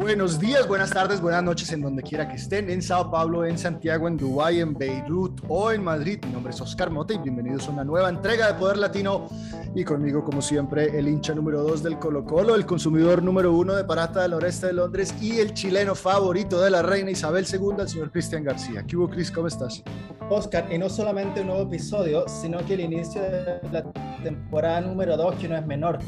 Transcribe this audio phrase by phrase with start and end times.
[0.00, 3.58] Buenos días, buenas tardes, buenas noches en donde quiera que estén, en Sao Paulo, en
[3.58, 6.18] Santiago, en Dubái, en Beirut o en Madrid.
[6.24, 9.28] Mi nombre es Oscar Mota y bienvenidos a una nueva entrega de Poder Latino
[9.74, 13.74] y conmigo como siempre el hincha número 2 del Colo Colo, el consumidor número 1
[13.76, 17.74] de Parata del Noreste de Londres y el chileno favorito de la reina Isabel II,
[17.80, 18.82] el señor Cristian García.
[18.86, 19.30] ¿Qué hubo, Cris?
[19.30, 19.82] ¿Cómo estás?
[20.30, 23.84] Oscar, y no solamente un nuevo episodio, sino que el inicio de la
[24.22, 25.98] temporada número 2, que no es menor.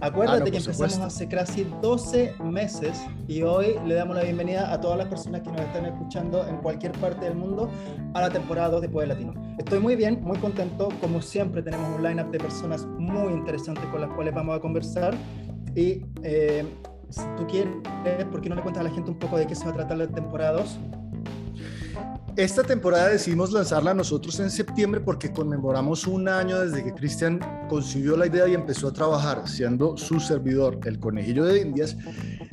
[0.00, 4.80] Acuérdate ah, que empezamos hace casi 12 meses y hoy le damos la bienvenida a
[4.80, 7.70] todas las personas que nos están escuchando en cualquier parte del mundo
[8.12, 9.34] a la temporada 2 de Poder Latino.
[9.58, 10.88] Estoy muy bien, muy contento.
[11.00, 15.14] Como siempre, tenemos un lineup de personas muy interesantes con las cuales vamos a conversar.
[15.74, 16.64] Y eh,
[17.08, 17.72] si tú quieres,
[18.30, 19.74] ¿por qué no le cuentas a la gente un poco de qué se va a
[19.74, 20.78] tratar la temporada 2?
[22.36, 27.38] Esta temporada decidimos lanzarla nosotros en septiembre porque conmemoramos un año desde que Cristian
[27.68, 31.96] concibió la idea y empezó a trabajar, siendo su servidor, el conejillo de Indias,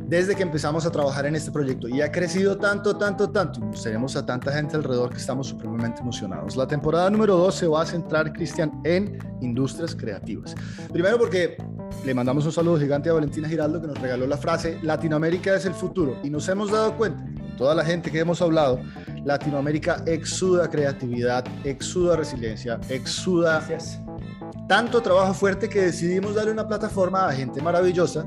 [0.03, 1.87] desde que empezamos a trabajar en este proyecto.
[1.87, 3.59] Y ha crecido tanto, tanto, tanto.
[3.59, 6.55] Nos tenemos a tanta gente alrededor que estamos supremamente emocionados.
[6.55, 10.53] La temporada número 2 se va a centrar, Cristian, en industrias creativas.
[10.93, 11.57] Primero porque
[12.05, 15.65] le mandamos un saludo gigante a Valentina Giraldo que nos regaló la frase Latinoamérica es
[15.65, 16.19] el futuro.
[16.21, 17.25] Y nos hemos dado cuenta,
[17.57, 18.79] toda la gente que hemos hablado,
[19.25, 23.65] Latinoamérica exuda creatividad, exuda resiliencia, exuda
[24.67, 28.25] tanto trabajo fuerte que decidimos darle una plataforma a gente maravillosa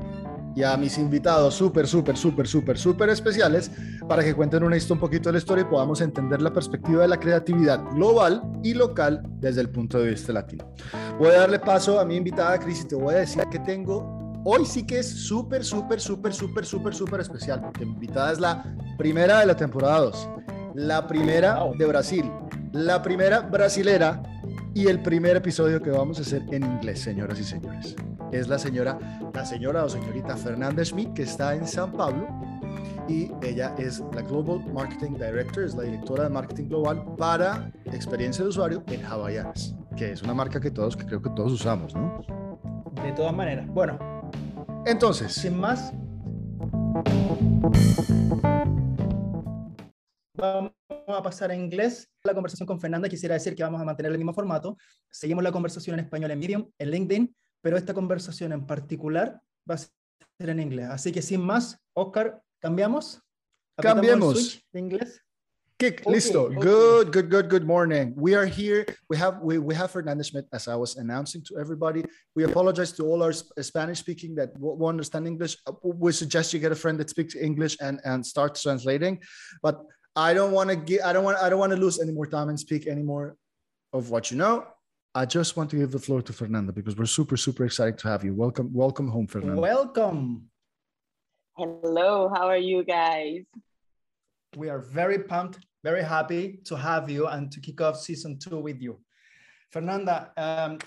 [0.55, 3.69] y a mis invitados súper, súper, súper, súper, súper especiales
[4.07, 7.01] para que cuenten una historia, un poquito de la historia y podamos entender la perspectiva
[7.01, 10.71] de la creatividad global y local desde el punto de vista latino.
[11.19, 14.43] Voy a darle paso a mi invitada Cris y te voy a decir que tengo
[14.45, 18.39] hoy sí que es súper, súper, súper, súper, súper, súper especial porque mi invitada es
[18.39, 18.63] la
[18.97, 20.29] primera de la temporada 2
[20.75, 22.29] la primera de Brasil,
[22.73, 24.21] la primera brasilera
[24.73, 27.95] y el primer episodio que vamos a hacer en inglés, señoras y señores.
[28.33, 28.99] Es la señora,
[29.33, 32.27] la señora o señorita Fernanda Schmidt, que está en San Pablo
[33.07, 38.43] y ella es la Global Marketing Director, es la directora de marketing global para experiencia
[38.43, 41.95] de usuario en Havaianas, que es una marca que todos, que creo que todos usamos,
[41.95, 42.21] ¿no?
[43.01, 43.65] De todas maneras.
[43.67, 43.97] Bueno,
[44.85, 45.93] entonces, sin más,
[50.37, 50.73] Vamos
[51.07, 52.09] a pasar a inglés.
[52.23, 54.77] La conversación con Fernanda quisiera decir que vamos a mantener el mismo formato.
[55.09, 59.75] Seguimos la conversación en español en Medium, en LinkedIn, pero esta conversación en particular va
[59.75, 60.87] a ser en inglés.
[60.89, 63.21] Así que sin más, Oscar, ¿cambiamos?
[63.77, 64.61] Cambiemos.
[64.71, 65.21] De inglés.
[65.77, 66.43] Kick, okay, listo.
[66.45, 66.55] Okay.
[66.55, 68.13] Good, good, good, good morning.
[68.15, 68.85] We are here.
[69.09, 72.05] We have we, we have Fernanda Schmidt, as I was announcing to everybody.
[72.33, 75.57] We apologize to all our Spanish speaking that won't understand English.
[75.83, 79.19] We suggest you get a friend that speaks English and and start translating.
[79.61, 79.83] But
[80.15, 82.25] I don't want to get I don't want I don't want to lose any more
[82.25, 83.35] time and speak any more
[83.91, 84.65] of what you know.
[85.13, 88.07] I just want to give the floor to Fernanda because we're super super excited to
[88.07, 88.33] have you.
[88.33, 89.59] Welcome welcome home Fernanda.
[89.59, 90.49] Welcome.
[91.57, 93.43] Hello, how are you guys?
[94.55, 98.57] We are very pumped, very happy to have you and to kick off season 2
[98.57, 98.99] with you.
[99.71, 100.79] Fernanda, um,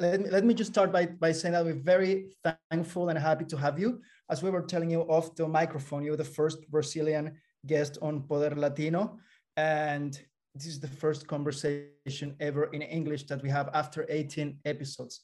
[0.00, 2.36] let me, let me just start by, by saying that we're very
[2.70, 4.00] thankful and happy to have you.
[4.28, 8.54] As we were telling you off the microphone, you're the first Brazilian guest on Poder
[8.56, 9.18] Latino.
[9.56, 10.18] And
[10.54, 15.20] this is the first conversation ever in English that we have after 18 episodes.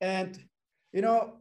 [0.00, 0.38] And,
[0.92, 1.38] you know,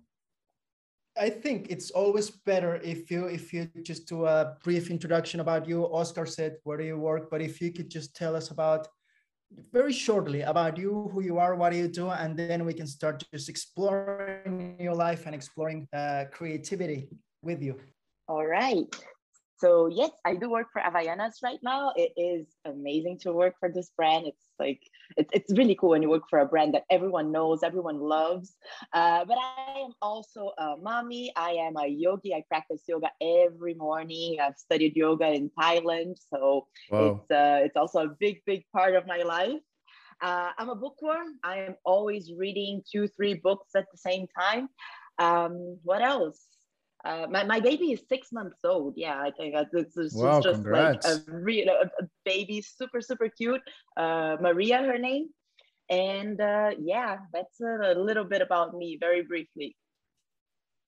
[1.20, 5.68] I think it's always better if you if you just do a brief introduction about
[5.68, 5.84] you.
[5.86, 7.30] Oscar said, where do you work?
[7.31, 8.88] But if you could just tell us about
[9.72, 12.86] very shortly about you, who you are, what do you do, and then we can
[12.86, 17.09] start just exploring your life and exploring uh, creativity
[17.42, 17.80] with you.
[18.28, 18.94] All right.
[19.59, 21.91] So yes, I do work for Havaianas right now.
[21.95, 24.28] It is amazing to work for this brand.
[24.28, 24.81] It's like
[25.16, 28.56] it's, it's really cool when you work for a brand that everyone knows, everyone loves.
[28.94, 31.31] Uh, but I am also a mommy.
[31.35, 32.35] I am a yogi.
[32.35, 34.38] I practice yoga every morning.
[34.40, 37.22] I've studied yoga in Thailand, so wow.
[37.22, 39.62] it's uh, it's also a big big part of my life.
[40.22, 41.39] Uh, I'm a bookworm.
[41.44, 44.69] I am always reading two three books at the same time.
[45.19, 46.45] Um, what else?
[47.07, 48.94] Uh, my, my baby is six months old.
[48.98, 51.07] Yeah, I think is wow, just congrats.
[51.07, 53.62] like a real a, a, baby, super super cute.
[53.95, 55.30] Uh, Maria, her name,
[55.89, 59.77] and uh, yeah, that's a, a little bit about me, very briefly.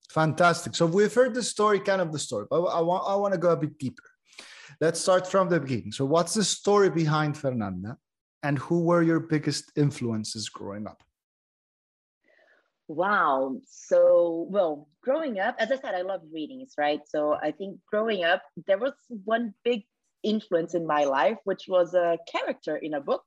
[0.09, 0.75] Fantastic.
[0.75, 3.39] So we've heard the story, kind of the story, but I want I want to
[3.39, 4.03] go a bit deeper.
[4.81, 5.93] Let's start from the beginning.
[5.93, 7.97] So, what's the story behind Fernanda,
[8.43, 11.01] and who were your biggest influences growing up?
[12.89, 13.61] Wow.
[13.67, 17.01] So, well, growing up, as I said, I love readings, right?
[17.07, 18.93] So, I think growing up, there was
[19.23, 19.83] one big
[20.23, 23.23] influence in my life, which was a character in a book.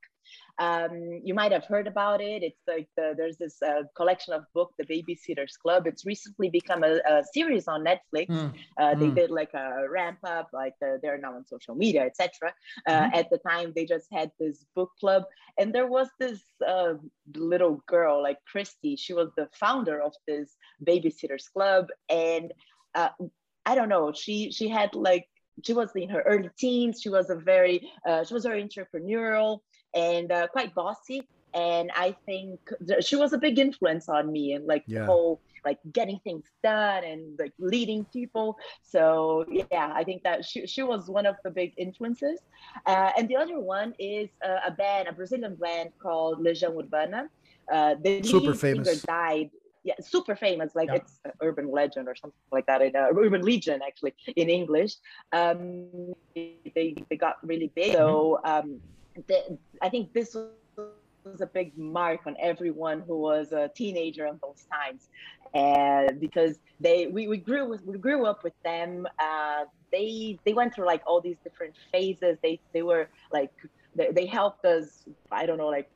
[0.59, 2.43] Um, you might have heard about it.
[2.43, 5.87] It's like the, there's this uh, collection of book, The Babysitters Club.
[5.87, 8.27] It's recently become a, a series on Netflix.
[8.27, 8.53] Mm.
[8.77, 9.15] Uh, they mm.
[9.15, 12.53] did like a ramp up, like uh, they're now on social media, etc.
[12.87, 13.15] Uh, mm-hmm.
[13.15, 15.23] At the time, they just had this book club,
[15.57, 16.93] and there was this uh,
[17.35, 18.97] little girl, like Kristy.
[18.97, 22.53] She was the founder of this Babysitters Club, and
[22.93, 23.09] uh,
[23.65, 24.11] I don't know.
[24.13, 25.27] She she had like
[25.63, 27.01] she was in her early teens.
[27.01, 29.59] She was a very uh, she was very entrepreneurial
[29.93, 31.27] and uh, quite bossy.
[31.53, 32.59] And I think
[33.01, 34.99] she was a big influence on me and like yeah.
[34.99, 38.57] the whole like getting things done and like leading people.
[38.81, 42.39] So yeah, I think that she, she was one of the big influences.
[42.85, 47.29] Uh, and the other one is uh, a band, a Brazilian band called Legião Urbana.
[47.71, 49.49] Uh, the super famous died
[49.83, 50.75] yeah, super famous.
[50.75, 50.95] Like yeah.
[50.95, 52.81] it's urban legend or something like that.
[52.81, 54.95] In uh, urban legion, actually, in English.
[55.31, 57.93] Um, they they got really big.
[57.93, 58.79] So um,
[59.27, 64.39] the, I think this was a big mark on everyone who was a teenager in
[64.41, 65.09] those times,
[65.53, 69.07] and because they we, we grew we grew up with them.
[69.19, 72.37] Uh, they they went through like all these different phases.
[72.41, 73.51] They they were like
[73.95, 75.03] they, they helped us.
[75.31, 75.89] I don't know like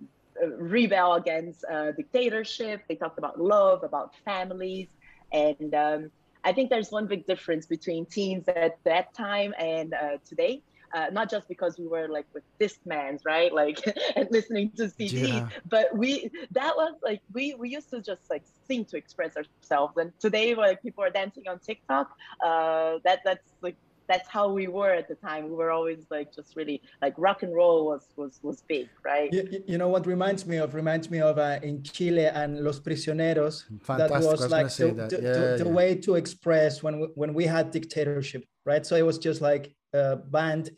[0.57, 2.83] rebel against uh, dictatorship.
[2.87, 4.87] They talked about love, about families,
[5.31, 6.11] and um,
[6.43, 10.61] I think there's one big difference between teens at that time and uh, today.
[10.93, 13.53] Uh, not just because we were like with Discmans, right?
[13.53, 13.79] Like
[14.15, 15.49] and listening to CD, yeah.
[15.69, 19.97] but we that was like we we used to just like sing to express ourselves.
[19.97, 22.09] And today, like people are dancing on TikTok,
[22.43, 23.75] uh, that that's like
[24.07, 25.49] that's how we were at the time.
[25.49, 29.31] We were always like just really like rock and roll was was was big, right?
[29.31, 32.79] You, you know what reminds me of reminds me of uh, in Chile and Los
[32.79, 33.65] Prisioneros.
[33.83, 34.21] Fantastic.
[34.21, 35.09] That was like the, that.
[35.09, 35.63] the, yeah, the, yeah.
[35.63, 38.85] the, way to express when we, when we had dictatorship, right?
[38.85, 40.71] So it was just like a band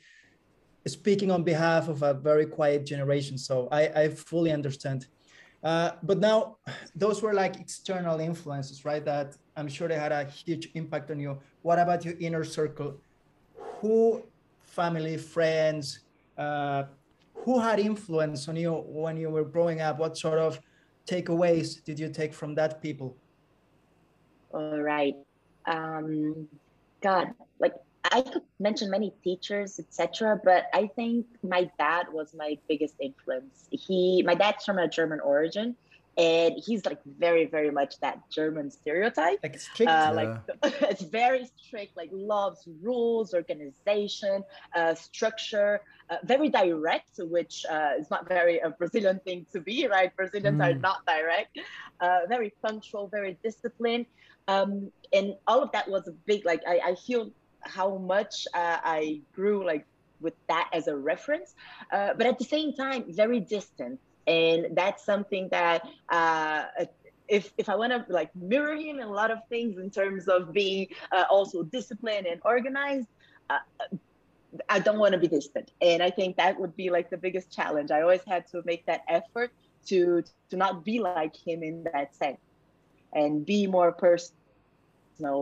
[0.87, 3.37] speaking on behalf of a very quiet generation.
[3.37, 5.07] So I, I fully understand.
[5.63, 6.57] Uh, but now
[6.95, 9.03] those were like external influences, right?
[9.03, 11.37] That I'm sure they had a huge impact on you.
[11.61, 13.01] What about your inner circle?
[13.79, 14.23] who
[14.61, 16.01] family, friends,
[16.37, 16.83] uh,
[17.33, 19.99] who had influence on you when you were growing up?
[19.99, 20.59] What sort of
[21.05, 23.17] takeaways did you take from that people?
[24.53, 25.15] All right.
[25.65, 26.47] Um,
[27.01, 27.27] God,
[27.59, 27.73] like
[28.03, 33.67] I could mention many teachers, etc., but I think my dad was my biggest influence.
[33.71, 35.75] He, my dad's from a German origin,
[36.19, 40.29] and he's like very very much that german stereotype like strict uh, like
[40.81, 44.43] it's very strict like loves rules organization
[44.75, 49.87] uh, structure uh, very direct which uh, is not very a brazilian thing to be
[49.87, 50.65] right brazilians mm.
[50.65, 51.57] are not direct
[52.01, 54.05] uh, very punctual very disciplined
[54.47, 57.31] um, and all of that was a big like i, I feel
[57.61, 59.85] how much uh, i grew like
[60.21, 61.55] with that as a reference
[61.91, 66.63] but at the same time very distant and that's something that uh,
[67.27, 70.27] if if I want to like mirror him in a lot of things in terms
[70.27, 73.07] of being uh, also disciplined and organized,
[73.49, 73.59] uh,
[74.67, 75.71] I don't want to be distant.
[75.81, 77.91] And I think that would be like the biggest challenge.
[77.91, 79.51] I always had to make that effort
[79.87, 82.41] to to not be like him in that sense,
[83.13, 84.38] and be more personal,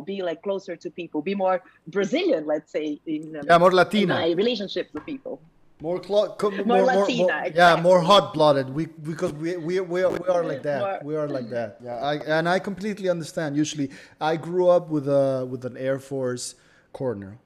[0.06, 4.15] be like closer to people, be more Brazilian, let's say, in, um, yeah, more Latina,
[4.15, 5.39] in my relationships with people.
[5.79, 7.53] More, cl- more, more, Latina, more, exactly.
[7.56, 8.68] yeah, more hot-blooded.
[8.77, 10.79] We because we we we are, we are like that.
[10.79, 11.00] More.
[11.03, 11.77] We are like that.
[11.83, 13.56] Yeah, I, and I completely understand.
[13.56, 16.56] Usually, I grew up with a with an Air Force
[16.94, 17.37] corner.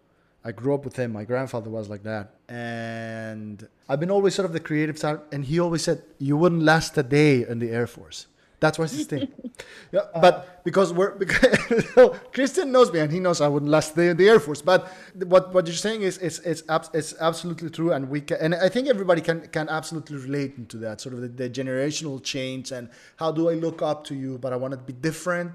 [0.43, 1.11] I grew up with him.
[1.11, 5.19] My grandfather was like that, and I've been always sort of the creative side.
[5.33, 8.27] And he always said, "You wouldn't last a day in the Air Force."
[8.61, 9.27] That's why his thing.
[9.91, 11.39] yeah, but because we're because
[12.31, 14.61] Cristian knows me and he knows I wouldn't last the, the Air Force.
[14.61, 16.61] But what what you're saying is it's it's
[16.93, 20.77] it's absolutely true, and we can, and I think everybody can can absolutely relate to
[20.77, 24.37] that sort of the, the generational change and how do I look up to you,
[24.37, 25.53] but I want to be different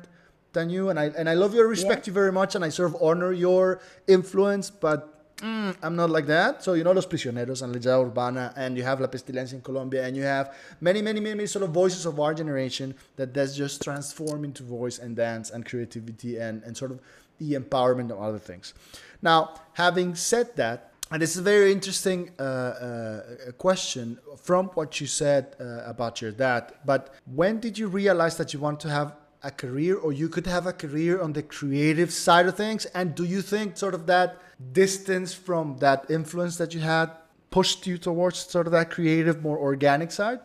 [0.53, 2.11] than you, and I and I love you, respect yeah.
[2.11, 6.27] you very much, and I sort of honor your influence, but Mm, I'm not like
[6.27, 6.65] that.
[6.65, 10.07] So you know Los Prisioneros and Legião Urbana, and you have La Pestilencia in Colombia,
[10.07, 13.55] and you have many, many, many many sort of voices of our generation that does
[13.55, 17.01] just transform into voice and dance and creativity and, and sort of
[17.39, 18.73] the empowerment of other things.
[19.21, 23.23] Now, having said that, and this is a very interesting uh, uh,
[23.59, 26.73] question from what you said uh, about your dad.
[26.85, 30.47] But when did you realize that you want to have a career or you could
[30.47, 32.87] have a career on the creative side of things?
[32.87, 34.41] And do you think sort of that
[34.73, 37.11] distance from that influence that you had
[37.51, 40.41] pushed you towards sort of that creative, more organic side?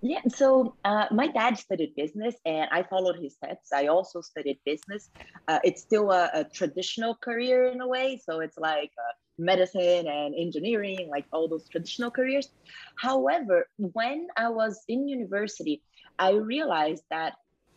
[0.00, 3.72] Yeah, so uh, my dad studied business and I followed his steps.
[3.72, 5.08] I also studied business.
[5.48, 8.20] Uh, it's still a, a, traditional career in a way.
[8.22, 12.50] So it's like uh, medicine and engineering, like all those traditional careers.
[12.98, 15.82] However, when I was in university,
[16.18, 17.32] I realized that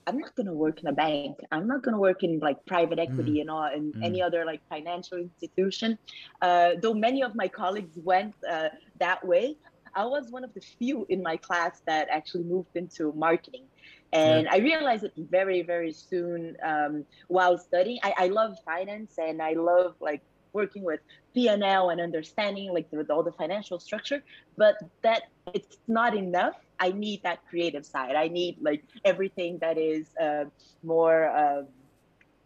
[0.08, 1.38] I'm not going to work in a bank.
[1.52, 3.42] I'm not going to work in like private equity mm.
[3.42, 4.04] and all, in mm.
[4.04, 6.00] any other like financial institution.
[6.42, 9.58] Uh, though many of my colleagues went uh, that way,
[9.94, 13.66] I was one of the few in my class that actually moved into marketing.
[14.14, 14.54] And yeah.
[14.54, 18.00] I realized it very, very soon um, while studying.
[18.04, 20.22] I, I love finance and I love like
[20.54, 21.02] working with
[21.34, 24.24] P&L and understanding like with all the financial structure,
[24.56, 25.24] but that
[25.54, 26.56] it's not enough.
[26.80, 28.16] I need that creative side.
[28.16, 30.46] I need like everything that is uh,
[30.84, 31.64] more, uh,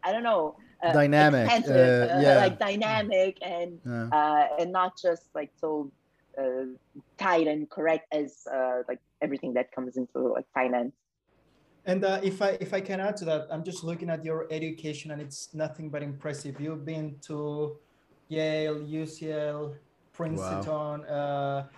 [0.03, 2.37] I don't know, uh, dynamic, uh, uh, yeah.
[2.37, 4.09] like dynamic and yeah.
[4.11, 5.91] Uh, and not just like so
[7.17, 8.47] tight and correct as
[8.87, 10.93] like everything that comes into like finance.
[11.85, 14.47] And uh, if I if I can add to that, I'm just looking at your
[14.51, 16.59] education, and it's nothing but impressive.
[16.61, 17.77] You've been to
[18.27, 19.75] Yale, UCL,
[20.13, 21.05] Princeton.
[21.07, 21.69] Wow.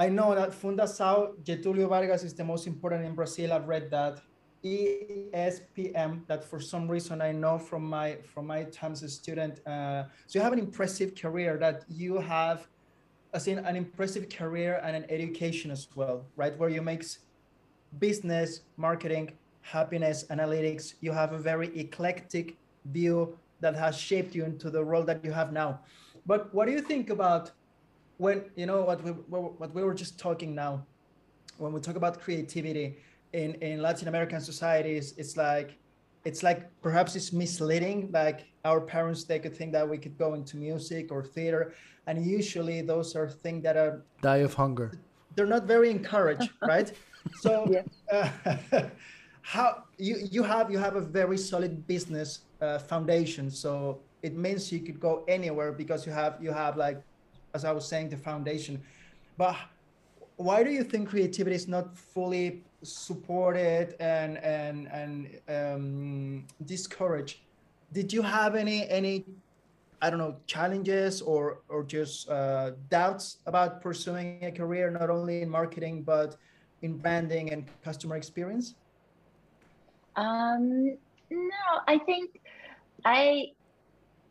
[0.00, 3.52] I know that Fundação Getúlio Vargas is the most important in Brazil.
[3.52, 4.22] I've read that.
[4.64, 9.60] ESPM, that for some reason I know from my from my time as a student.
[9.66, 12.66] Uh, so you have an impressive career that you have,
[13.34, 16.56] as in an impressive career and an education as well, right?
[16.58, 17.18] Where you mix
[17.98, 20.94] business, marketing, happiness, analytics.
[21.02, 25.32] You have a very eclectic view that has shaped you into the role that you
[25.32, 25.80] have now.
[26.24, 27.52] But what do you think about
[28.20, 30.84] when you know what we what we were just talking now?
[31.56, 32.98] When we talk about creativity
[33.32, 35.78] in in Latin American societies, it's like
[36.24, 38.10] it's like perhaps it's misleading.
[38.12, 41.72] Like our parents, they could think that we could go into music or theater,
[42.06, 44.92] and usually those are things that are die of hunger.
[45.34, 46.92] They're not very encouraged, right?
[47.40, 47.52] So.
[47.70, 47.84] Yeah.
[48.12, 48.82] Uh,
[49.42, 54.70] how you you have you have a very solid business uh, foundation so it means
[54.70, 57.00] you could go anywhere because you have you have like
[57.54, 58.80] as i was saying the foundation.
[59.36, 59.56] But
[60.36, 65.14] why do you think creativity is not fully supported and and and
[65.48, 67.38] um, discouraged?
[67.92, 69.24] Did you have any any
[70.02, 75.42] i don't know challenges or or just uh, doubts about pursuing a career not only
[75.42, 76.36] in marketing but
[76.82, 78.74] in branding and customer experience?
[80.16, 80.96] Um,
[81.30, 82.40] no, I think
[83.04, 83.52] I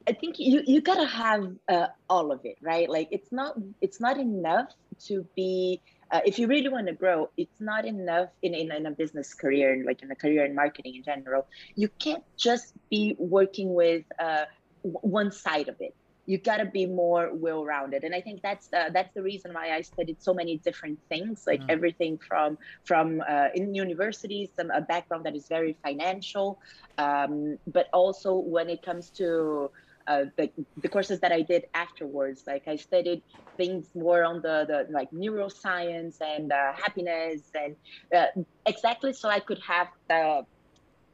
[0.07, 2.89] I think you you gotta have uh, all of it, right?
[2.89, 4.69] Like it's not it's not enough
[5.07, 7.29] to be uh, if you really want to grow.
[7.37, 10.55] It's not enough in, in in a business career, and like in a career in
[10.55, 11.47] marketing in general.
[11.75, 14.45] You can't just be working with uh,
[14.81, 15.93] one side of it
[16.29, 19.71] you got to be more well-rounded and i think that's the, that's the reason why
[19.71, 21.65] i studied so many different things like mm.
[21.69, 26.59] everything from from uh, in universities some a background that is very financial
[26.99, 29.71] um, but also when it comes to
[30.09, 30.49] uh, the,
[30.81, 33.21] the courses that I did afterwards, like I studied
[33.57, 37.75] things more on the, the like neuroscience and uh, happiness and
[38.13, 38.25] uh,
[38.65, 40.45] exactly so I could have the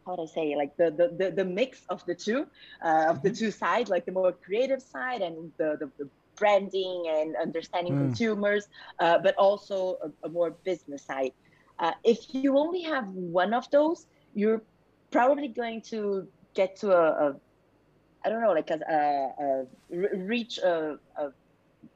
[0.06, 2.48] how to say like the the the, the mix of the two
[2.84, 3.46] uh, of the mm-hmm.
[3.46, 8.00] two sides like the more creative side and the the, the branding and understanding mm.
[8.06, 8.68] consumers
[9.00, 11.32] uh, but also a, a, more business side
[11.80, 14.62] uh, if you only have one of those you're
[15.12, 17.36] probably going to get to a, a
[18.26, 19.66] I don't know like a, a,
[19.96, 21.32] a reach a, a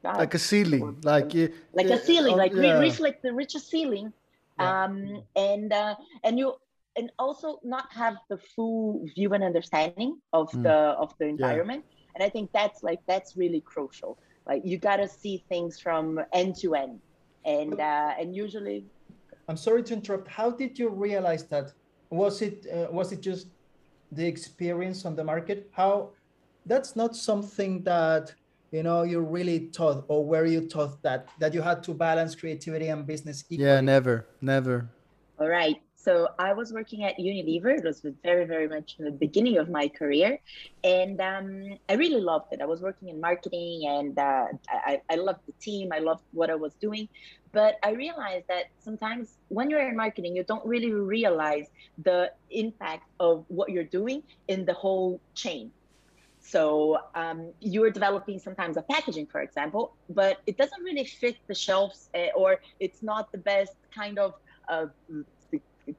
[0.04, 1.34] like a ceiling like
[1.74, 2.78] like a ceiling like yeah.
[2.78, 4.12] reach like the richest ceiling
[4.58, 4.84] yeah.
[4.84, 5.94] um and uh,
[6.24, 6.54] and you
[6.96, 10.62] and also not have the full view and understanding of mm.
[10.62, 12.10] the of the environment yeah.
[12.14, 16.20] and i think that's like that's really crucial like you got to see things from
[16.32, 17.00] end to end
[17.44, 18.84] and uh, and usually
[19.48, 21.72] i'm sorry to interrupt how did you realize that
[22.10, 23.48] was it uh, was it just
[24.12, 26.10] the experience on the market how
[26.66, 28.34] that's not something that
[28.70, 32.34] you know you really taught or where you taught that that you had to balance
[32.34, 33.68] creativity and business equally?
[33.68, 34.88] yeah never never
[35.38, 37.76] all right so I was working at Unilever.
[37.76, 40.40] It was very, very much in the beginning of my career.
[40.82, 42.62] And um, I really loved it.
[42.62, 45.90] I was working in marketing and uh, I, I loved the team.
[45.92, 47.06] I loved what I was doing.
[47.52, 51.66] But I realized that sometimes when you're in marketing, you don't really realize
[52.02, 55.70] the impact of what you're doing in the whole chain.
[56.50, 61.54] So um, you're developing sometimes a packaging, for example, but it doesn't really fit the
[61.54, 64.34] shelves uh, or it's not the best kind of
[64.68, 64.86] uh,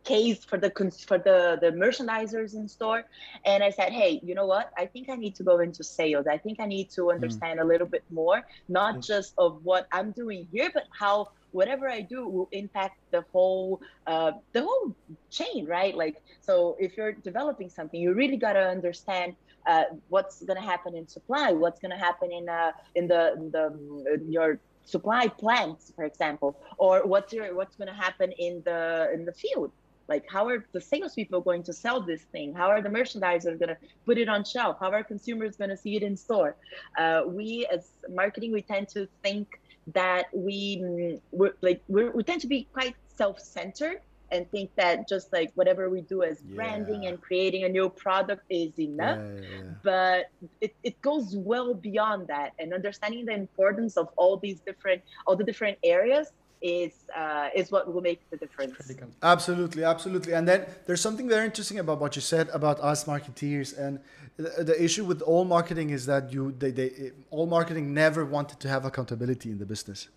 [0.04, 0.70] case for the
[1.08, 3.04] for the the merchandisers in store
[3.46, 6.28] and i said hey you know what i think i need to go into sales
[6.28, 7.14] i think i need to mm.
[7.14, 7.64] understand mm.
[7.64, 9.06] a little bit more not mm.
[9.06, 13.82] just of what i'm doing here but how whatever I do will impact the whole
[14.08, 14.96] uh, the whole
[15.30, 15.96] chain, right?
[15.96, 19.36] Like, so if you're developing something, you really got to understand
[19.68, 23.24] uh, what's going to happen in supply, what's going to happen in uh, in the
[23.52, 28.62] the in your supply plants, for example, or what's your what's going to happen in
[28.66, 29.72] the in the field.
[30.08, 32.54] Like, how are the salespeople going to sell this thing?
[32.54, 34.76] How are the merchandisers going to put it on shelf?
[34.80, 36.56] How are consumers going to see it in store?
[36.98, 39.62] Uh, we, as marketing, we tend to think
[39.94, 44.02] that we mm, we're, like we're, we tend to be quite self-centered
[44.32, 46.56] and think that just like whatever we do as yeah.
[46.56, 49.20] branding and creating a new product is enough.
[49.20, 50.26] Yeah, yeah, but
[50.62, 55.36] it, it goes well beyond that and understanding the importance of all these different all
[55.36, 58.76] the different areas is uh, is what will make the difference.
[59.24, 60.34] Absolutely, absolutely.
[60.34, 63.78] And then there's something very interesting about what you said about us marketeers.
[63.78, 64.00] And
[64.38, 68.60] the, the issue with all marketing is that you they, they all marketing never wanted
[68.60, 70.08] to have accountability in the business.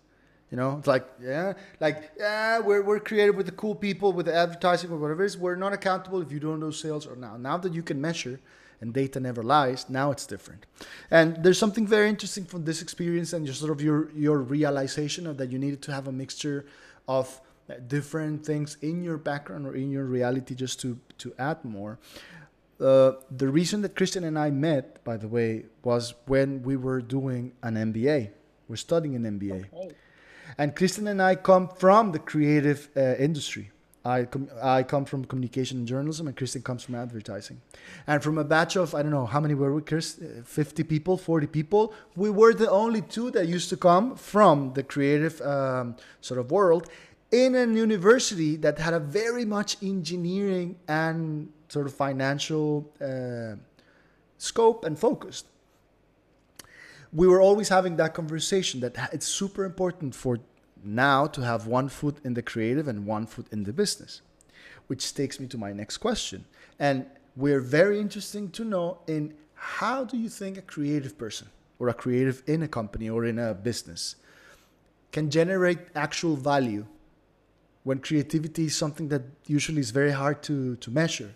[0.55, 4.27] You know, it's like yeah, like yeah, we're we're creative with the cool people with
[4.27, 5.37] the advertising or whatever it is.
[5.37, 7.35] We're not accountable if you don't do sales or now.
[7.35, 8.39] Now that you can measure
[8.79, 10.65] and data never lies, now it's different.
[11.11, 15.27] And there's something very interesting from this experience and just sort of your your realization
[15.27, 16.65] of that you needed to have a mixture
[17.05, 17.41] of
[17.87, 21.99] different things in your background or in your reality just to to add more.
[22.79, 27.01] Uh, the reason that Cristian and I met, by the way, was when we were
[27.01, 28.29] doing an MBA.
[28.69, 29.65] We're studying an MBA.
[29.73, 29.95] Okay.
[30.57, 33.71] And Cristian and I come from the creative uh, industry.
[34.05, 37.61] I, com- I come from communication and journalism, and Cristian comes from advertising.
[38.05, 40.19] And from a batch of, I don't know, how many were we, Chris?
[40.21, 41.93] Uh, 50 people, 40 people.
[42.15, 46.51] We were the only two that used to come from the creative um, sort of
[46.51, 46.87] world
[47.31, 53.55] in an university that had a very much engineering and sort of financial uh,
[54.37, 55.47] scope and focused
[57.15, 60.37] we were always having that conversation that it's super important for
[60.83, 64.21] now to have one foot in the creative and one foot in the business
[64.87, 66.45] which takes me to my next question.
[66.79, 67.05] And
[67.35, 71.47] we're very interesting to know in how do you think a creative person
[71.79, 74.15] or a creative in a company or in a business
[75.11, 76.85] can generate actual value
[77.83, 81.33] when creativity is something that usually is very hard to, to measure?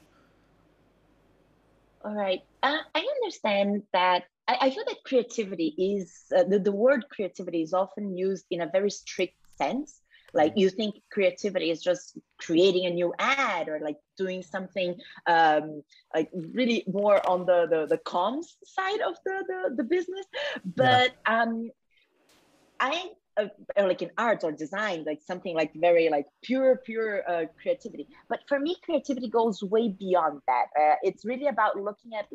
[2.03, 2.41] All right.
[2.63, 7.61] Uh, i understand that I, I feel that creativity is uh, the, the word creativity
[7.61, 10.01] is often used in a very strict sense.
[10.33, 15.81] Like you think creativity is just creating a new ad or like doing something um,
[16.13, 20.25] like really more on the, the the comms side of the the, the business.
[20.75, 21.41] But yeah.
[21.41, 21.71] um
[22.79, 27.45] i uh, like in art or design like something like very like pure pure uh,
[27.59, 28.07] creativity.
[28.29, 30.67] But for me creativity goes way beyond that.
[30.79, 32.27] Uh, it's really about looking at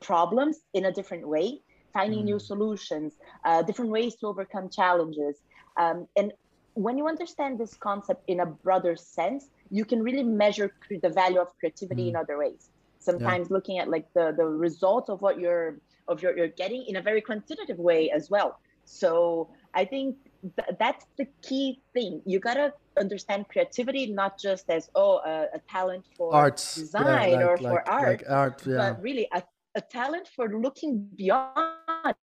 [0.00, 1.60] problems in a different way,
[1.92, 2.24] finding mm.
[2.24, 3.14] new solutions,
[3.44, 5.36] uh, different ways to overcome challenges.
[5.76, 6.32] Um, and
[6.74, 11.40] when you understand this concept in a broader sense, you can really measure the value
[11.40, 12.08] of creativity mm.
[12.10, 12.70] in other ways.
[12.98, 13.54] Sometimes yeah.
[13.54, 15.76] looking at like the the result of what you're
[16.08, 18.60] of your you're getting in a very quantitative way as well.
[18.84, 20.16] So I think
[20.56, 22.22] th- that's the key thing.
[22.24, 27.36] You gotta understand creativity not just as oh a, a talent for arts design yeah,
[27.36, 28.76] like, or like, for art, like art yeah.
[28.76, 29.42] but really a
[29.74, 32.14] a talent for looking beyond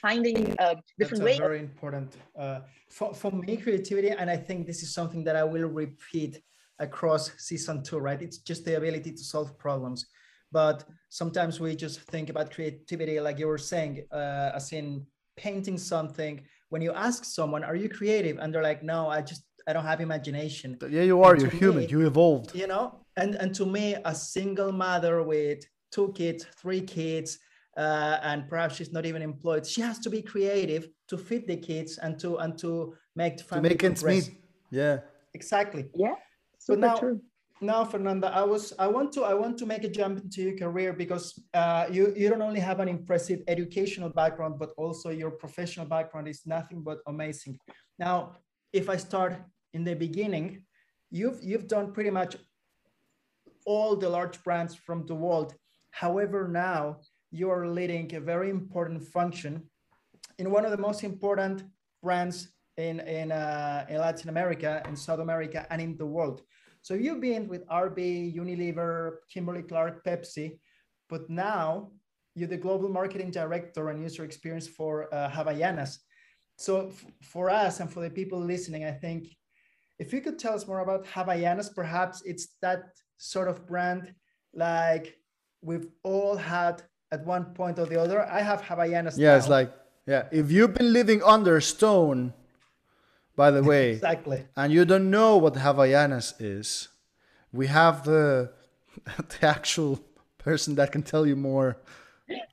[0.00, 1.38] finding uh, different ways.
[1.38, 5.44] very important uh, for, for me creativity and i think this is something that i
[5.44, 6.40] will repeat
[6.80, 8.20] across season two right?
[8.20, 10.06] It's just the ability to solve problems.
[10.50, 15.78] But sometimes we just think about creativity like you were saying uh, as in painting
[15.78, 16.42] something.
[16.70, 18.38] When you ask someone are you creative?
[18.38, 20.68] and they're like no i just i don't have imagination.
[20.96, 22.48] Yeah you are you're human you evolved.
[22.62, 22.84] you know
[23.16, 25.60] and and to me a single mother with
[25.94, 27.38] two kids three kids
[27.76, 31.56] uh, and perhaps she's not even employed she has to be creative to feed the
[31.56, 34.26] kids and to and to make the family to make ends meet
[34.70, 34.98] yeah.
[35.34, 35.84] Exactly.
[35.94, 36.16] Yeah
[36.60, 37.20] so now true.
[37.60, 40.56] now fernanda i was i want to i want to make a jump into your
[40.56, 45.30] career because uh, you you don't only have an impressive educational background but also your
[45.30, 47.58] professional background is nothing but amazing.
[47.98, 48.16] Now
[48.72, 49.32] if i start
[49.74, 50.64] in the beginning
[51.10, 52.36] you've you've done pretty much
[53.66, 55.54] all the large brands from the world.
[55.90, 59.68] However, now you're leading a very important function
[60.38, 61.64] in one of the most important
[62.02, 66.42] brands in, in, uh, in Latin America, in South America, and in the world.
[66.82, 70.58] So you've been with RB, Unilever, Kimberly Clark, Pepsi,
[71.10, 71.90] but now
[72.34, 75.98] you're the global marketing director and user experience for uh, Havaianas.
[76.56, 76.90] So
[77.22, 79.28] for us and for the people listening, I think
[80.00, 82.80] if you could tell us more about Havaianas, perhaps it's that
[83.18, 84.14] sort of brand
[84.54, 85.18] like
[85.60, 86.82] we've all had
[87.12, 88.22] at one point or the other.
[88.22, 89.18] I have Havaianas.
[89.18, 89.36] Yeah, now.
[89.36, 89.70] it's like
[90.06, 92.32] Yeah, if you've been living under a stone,
[93.36, 96.88] by the way, exactly, and you don't know what Havaianas is,
[97.52, 98.50] we have the
[99.32, 100.00] the actual
[100.38, 101.76] person that can tell you more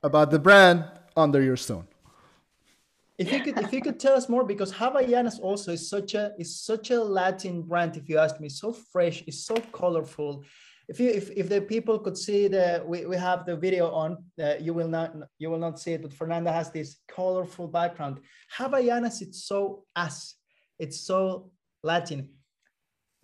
[0.02, 0.84] about the brand
[1.16, 1.86] under your stone.
[3.18, 6.32] If you could, if you could tell us more, because Havaianas also is such a
[6.38, 7.96] is such a Latin brand.
[7.96, 10.44] If you ask me, so fresh, it's so colorful.
[10.88, 14.18] If you if, if the people could see the we, we have the video on,
[14.40, 16.02] uh, you will not you will not see it.
[16.02, 18.20] But Fernanda has this colorful background.
[18.56, 20.36] Havaianas, it's so us,
[20.78, 21.50] it's so
[21.82, 22.28] Latin.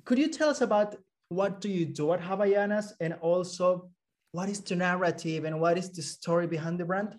[0.05, 0.97] Could you tell us about
[1.29, 3.91] what do you do at Havaianas, and also
[4.33, 7.15] what is the narrative and what is the story behind the brand?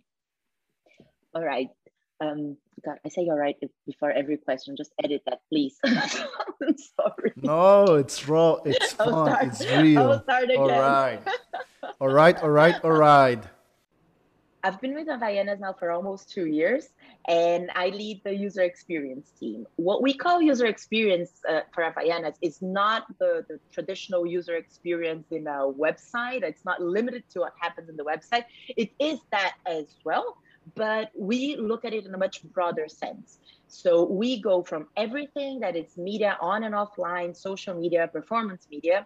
[1.33, 1.69] All right.
[2.21, 4.75] Um, God, I say you're right before every question.
[4.75, 5.77] Just edit that, please.
[5.85, 7.33] sorry.
[7.35, 8.57] No, it's raw.
[8.65, 9.07] It's fun.
[9.07, 9.99] Start, it's real.
[9.99, 10.57] I will start again.
[10.57, 11.21] All right.
[11.99, 12.43] all right.
[12.43, 12.83] All right.
[12.83, 13.43] All right.
[14.65, 16.89] I've been with Havaianas now for almost two years,
[17.27, 19.67] and I lead the user experience team.
[19.75, 25.27] What we call user experience uh, for Havaianas is not the, the traditional user experience
[25.29, 26.41] in a website.
[26.41, 28.45] It's not limited to what happens in the website.
[28.69, 30.37] It is that as well,
[30.73, 33.39] but we look at it in a much broader sense.
[33.67, 39.05] So we go from everything that is media on and offline, social media, performance media,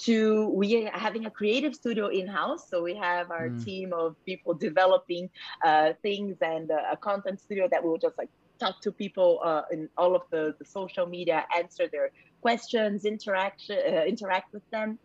[0.00, 3.64] to we are having a creative studio in-house so we have our mm.
[3.64, 5.28] team of people developing
[5.62, 9.62] uh, things and uh, a content studio that will just like talk to people uh,
[9.70, 14.98] in all of the, the social media answer their questions interaction uh, interact with them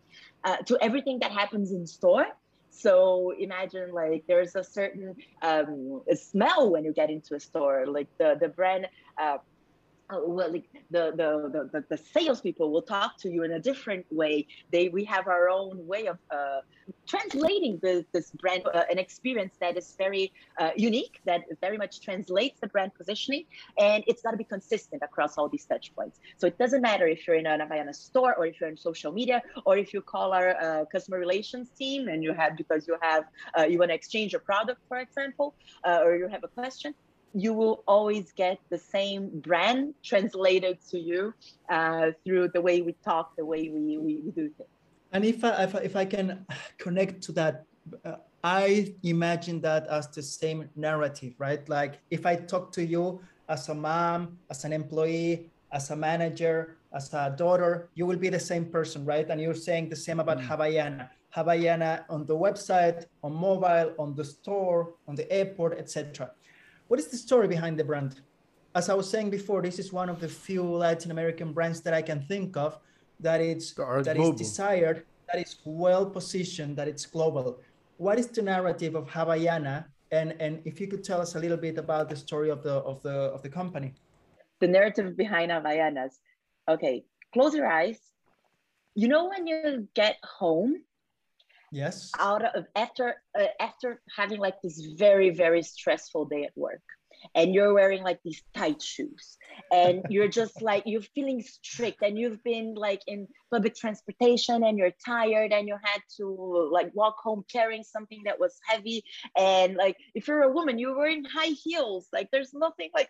[0.44, 2.26] uh, to everything that happens in store
[2.76, 8.08] so imagine like there's a certain um, smell when you get into a store like
[8.18, 8.86] the the brand
[9.20, 9.38] uh,
[10.08, 14.06] uh, well, like the, the the the salespeople will talk to you in a different
[14.10, 14.46] way.
[14.70, 16.60] They we have our own way of uh,
[17.08, 22.00] translating this this brand, uh, an experience that is very uh, unique, that very much
[22.00, 23.46] translates the brand positioning,
[23.78, 26.20] and it's got to be consistent across all these touch points.
[26.36, 29.12] So it doesn't matter if you're in an Havaiana store or if you're in social
[29.12, 32.96] media or if you call our uh, customer relations team and you have because you
[33.02, 33.24] have
[33.68, 36.94] you want to exchange a product, for example, or you have a question
[37.34, 41.34] you will always get the same brand translated to you
[41.68, 44.70] uh, through the way we talk, the way we, we, we do things.
[45.12, 46.46] And if I, if I, if I can
[46.78, 47.64] connect to that,
[48.04, 51.66] uh, I imagine that as the same narrative, right?
[51.68, 56.76] Like if I talk to you as a mom, as an employee, as a manager,
[56.92, 59.28] as a daughter, you will be the same person, right?
[59.28, 60.46] And you're saying the same about mm.
[60.46, 61.08] Havaiana.
[61.36, 66.30] Havaiana on the website, on mobile, on the store, on the airport, etc.
[66.88, 68.20] What is the story behind the brand?
[68.74, 71.94] As I was saying before, this is one of the few Latin American brands that
[71.94, 72.78] I can think of
[73.20, 77.58] that it's that is desired, that is well positioned, that it's global.
[77.96, 79.86] What is the narrative of Havaiana?
[80.12, 82.74] And and if you could tell us a little bit about the story of the
[82.92, 83.94] of the of the company.
[84.60, 86.14] The narrative behind Havaianas.
[86.68, 87.98] Okay, close your eyes.
[88.94, 90.82] You know when you get home
[91.72, 92.10] yes.
[92.18, 96.82] Out of after uh, after having like this very very stressful day at work
[97.34, 99.36] and you're wearing like these tight shoes
[99.72, 104.78] and you're just like you're feeling strict and you've been like in public transportation and
[104.78, 109.02] you're tired and you had to like walk home carrying something that was heavy
[109.36, 113.08] and like if you're a woman you're wearing high heels like there's nothing like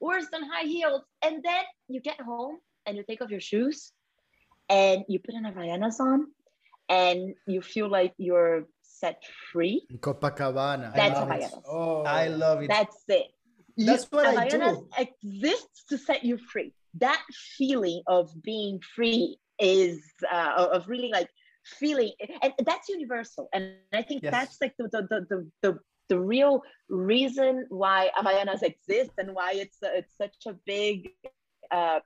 [0.00, 3.92] worse than high heels and then you get home and you take off your shoes
[4.68, 6.28] and you put an Havaianas on
[6.90, 9.22] and you feel like you're set
[9.52, 9.86] free.
[9.88, 10.94] In Copacabana.
[10.94, 11.62] That's Havaianas.
[11.66, 12.68] Oh, I love it.
[12.68, 13.28] That's it.
[13.76, 15.10] That's you, what Havaianas I do.
[15.22, 16.74] exists to set you free.
[16.98, 17.22] That
[17.56, 21.28] feeling of being free is uh, of really like
[21.64, 23.48] feeling, and that's universal.
[23.54, 24.32] And I think yes.
[24.32, 29.52] that's like the the, the the the the real reason why Havaianas exists and why
[29.54, 31.10] it's it's such a big
[31.70, 32.00] uh,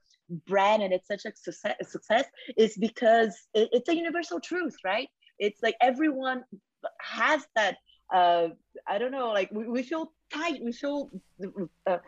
[0.46, 2.24] brand and it's such a success, success
[2.57, 5.09] is because it, it's a universal truth, right?
[5.38, 6.44] It's like everyone
[7.00, 7.77] has that.
[8.12, 8.48] Uh,
[8.87, 11.11] I don't know, like we, we feel tight, we feel
[11.87, 11.98] uh,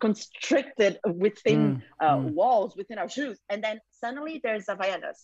[0.00, 2.32] constricted within mm, uh, mm.
[2.32, 3.38] walls, within our shoes.
[3.48, 5.18] And then suddenly there's Havaianas.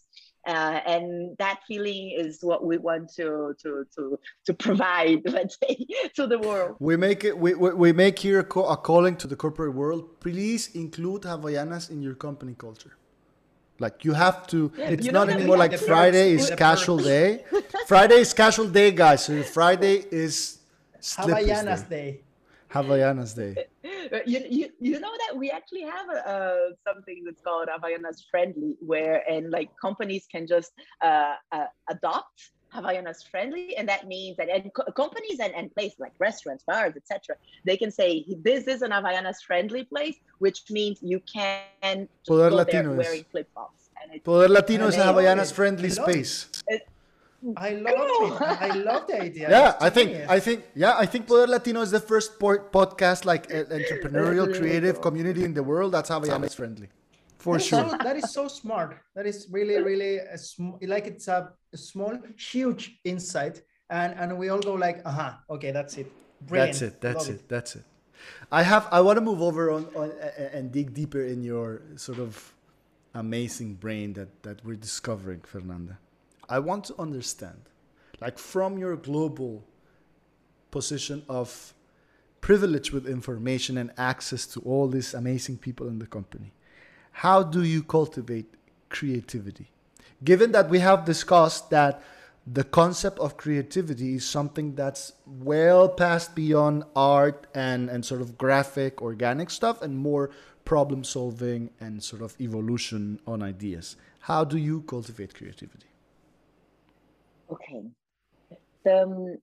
[0.47, 5.75] Uh, and that feeling is what we want to to to to provide, let's say,
[6.15, 6.77] to the world.
[6.79, 7.37] We make it.
[7.45, 10.21] We, we make here a, a calling to the corporate world.
[10.21, 12.95] Please include Havaianas in your company culture.
[13.85, 14.73] Like you have to.
[14.77, 17.45] Yeah, it's not anymore like Friday is casual day.
[17.87, 19.25] Friday is casual day, guys.
[19.25, 20.59] So Friday is
[21.03, 22.11] Havaianas day.
[22.13, 22.28] day.
[22.71, 23.67] Havaianas Day.
[24.27, 28.77] you, you, you know that we actually have a, uh, something that's called Havaianas Friendly,
[28.81, 34.49] where and like companies can just uh, uh, adopt Havaianas friendly, and that means that
[34.51, 38.83] and co- companies and, and places like restaurants, bars, etc., they can say this is
[38.83, 43.49] an Havaianas friendly place, which means you can Poder go Latino there is- wearing flip
[43.55, 43.91] flops.
[44.03, 46.58] And it's, Poder Latino is a I love Havaianas friendly I love space.
[47.57, 48.43] I love it.
[48.43, 49.49] I love the idea.
[49.51, 50.29] Yeah, I think genius.
[50.31, 54.47] I think yeah, I think Poder Latino is the first po- podcast like uh, entrepreneurial
[54.47, 55.03] really creative cool.
[55.07, 56.89] community in the world that's Havaianas friendly.
[57.39, 57.89] For That is sure.
[57.91, 58.99] so- that is so smart.
[59.15, 64.37] That is really, really a sm- like it's a, a small, huge insight, and and
[64.37, 66.11] we all go like, uh huh, okay, that's it.
[66.43, 66.73] Brilliant.
[66.73, 67.01] That's it.
[67.01, 67.49] That's Love it.
[67.49, 67.85] That's it.
[68.51, 68.89] I have.
[68.91, 72.53] I want to move over on, on a- and dig deeper in your sort of
[73.15, 75.99] amazing brain that that we're discovering, Fernanda.
[76.49, 77.61] I want to understand,
[78.21, 79.65] like from your global
[80.71, 81.75] position of
[82.41, 86.53] privilege with information and access to all these amazing people in the company,
[87.13, 88.55] how do you cultivate
[88.89, 89.71] creativity?
[90.25, 92.03] Given that we have discussed that
[92.51, 98.39] the concept of creativity is something that's well past beyond art and, and sort of
[98.39, 100.31] graphic, organic stuff and more
[100.65, 103.97] problem solving and sort of evolution on ideas.
[104.21, 105.87] How do you cultivate creativity?
[107.51, 107.83] Okay.
[108.91, 109.37] Um,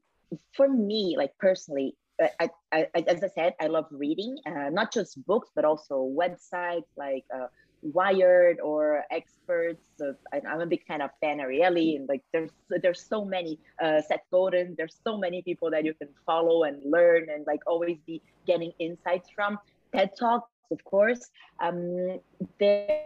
[0.54, 4.94] for me, like personally, I, I, I, as I said, I love reading, uh, not
[4.94, 7.48] just books, but also websites like uh,
[7.82, 9.86] Wired or experts.
[10.02, 12.50] Uh, I, I'm a big fan of Dan Ariely, and like there's
[12.82, 14.76] there's so many uh, Seth Godin.
[14.78, 18.72] There's so many people that you can follow and learn, and like always be getting
[18.80, 19.60] insights from.
[19.94, 21.30] TED Talks, of course.
[21.60, 22.20] Um,
[22.60, 23.04] there,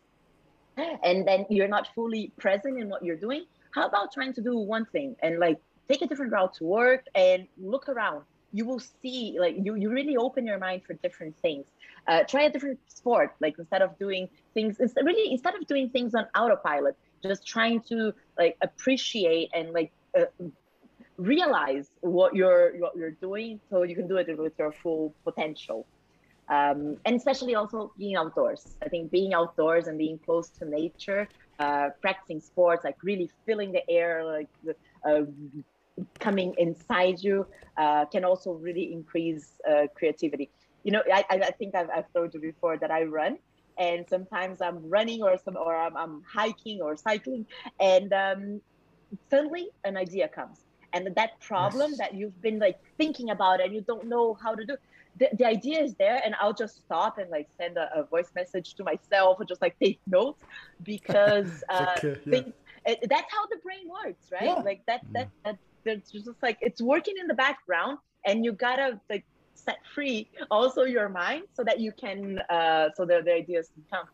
[0.76, 4.56] and then you're not fully present in what you're doing how about trying to do
[4.56, 5.58] one thing and like
[5.88, 8.24] take a different route to work and look around?
[8.52, 11.66] You will see like you, you really open your mind for different things.
[12.06, 15.88] Uh, try a different sport like instead of doing things it's really instead of doing
[15.88, 20.24] things on autopilot just trying to like appreciate and like uh,
[21.16, 25.86] realize what you're what you're doing so you can do it with your full potential
[26.50, 28.76] um, and especially also being outdoors.
[28.82, 31.28] I think being outdoors and being close to nature,
[31.58, 34.48] uh, practicing sports, like really feeling the air, like
[35.08, 35.22] uh,
[36.20, 37.46] coming inside you,
[37.78, 40.50] uh, can also really increase uh, creativity.
[40.84, 43.38] You know, I, I think I've, I've told you before that I run,
[43.78, 47.46] and sometimes I'm running or some or I'm, I'm hiking or cycling,
[47.80, 48.60] and um,
[49.30, 50.60] suddenly an idea comes,
[50.92, 51.98] and that problem Yes.
[51.98, 54.76] that you've been like thinking about and you don't know how to do
[55.18, 58.30] the, the idea is there and i'll just stop and like send a, a voice
[58.34, 60.42] message to myself or just like take notes
[60.82, 62.40] because uh, Okay, yeah.
[62.40, 62.54] things,
[62.86, 64.62] it, that's how the brain works right Yeah.
[64.62, 69.00] like that that that that's just like it's working in the background and you gotta
[69.10, 69.24] like
[69.54, 73.84] set free also your mind so that you can uh so that the ideas can
[73.92, 74.06] come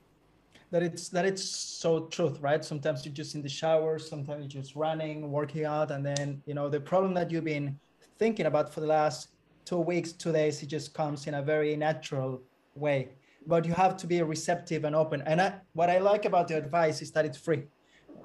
[0.71, 4.63] that it's that it's so truth right sometimes you're just in the shower sometimes you're
[4.63, 7.79] just running working out and then you know the problem that you've been
[8.19, 9.29] thinking about for the last
[9.71, 12.43] two weeks two days it just comes in a very natural
[12.75, 13.01] way.
[13.47, 15.23] But you have to be receptive and open.
[15.31, 17.63] And I, what i like about the advice is that it's free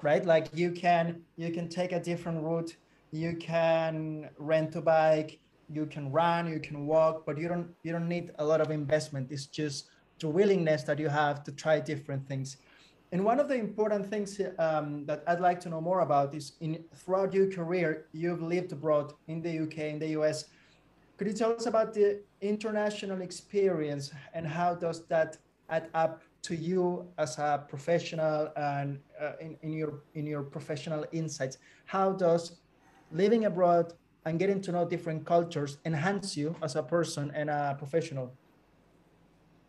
[0.02, 0.24] right?
[0.24, 2.76] Like you can you can take a different route.
[3.10, 5.38] You can rent a bike.
[5.68, 6.50] You can run.
[6.52, 7.24] You can walk.
[7.26, 9.30] But you don't you don't need a lot of investment.
[9.30, 12.56] It's just the willingness that you have to try different things.
[13.12, 16.54] And one of the important things um, that i'd like to know more about is
[16.60, 20.46] in throughout your career you've lived abroad in the uk in the us
[21.16, 26.54] could you tell us about the international experience and how does that add up to
[26.54, 32.60] you as a professional and uh, in, in your in your professional insights how does
[33.10, 33.92] living abroad
[34.24, 38.32] and getting to know different cultures enhance you as a person and a professional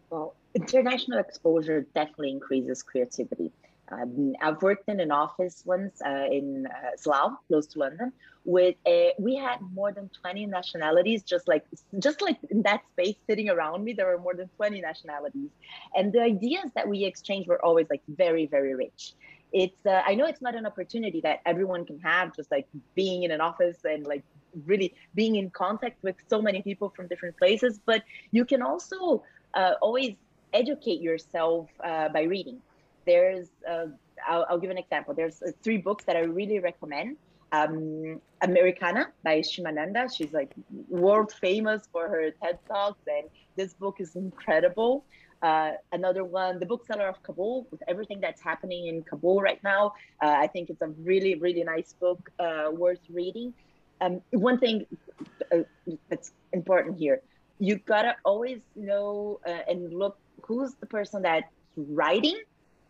[0.09, 3.51] Well, international exposure definitely increases creativity.
[3.89, 8.11] Um, I've worked in an office once uh, in uh, Slough, close to London,
[8.43, 11.65] with a, we had more than 20 nationalities, just like
[11.99, 15.49] just like in that space sitting around me, there were more than 20 nationalities,
[15.95, 19.13] and the ideas that we exchanged were always like very very rich.
[19.53, 23.23] It's uh, I know it's not an opportunity that everyone can have, just like being
[23.23, 24.23] in an office and like
[24.65, 29.23] really being in contact with so many people from different places, but you can also
[29.53, 30.15] uh, always
[30.53, 32.61] educate yourself uh, by reading.
[33.07, 33.87] There's, uh,
[34.27, 35.13] I'll, I'll, give an example.
[35.15, 37.17] There's uh, three books that I really recommend.
[37.53, 40.09] Um, Americanah by Chimamanda.
[40.15, 40.51] She's like
[40.89, 45.05] world famous for her TED Talks, and this book is incredible.
[45.41, 49.93] Uh, another one, The Bookseller of Kabul, with everything that's happening in Kabul right now.
[50.21, 52.29] Uh, I think it's a really, really nice book,
[52.71, 53.53] worth reading.
[54.01, 54.85] Um, one thing
[56.09, 57.21] that's important here
[57.59, 62.39] you gotta always know and look who's the person that's writing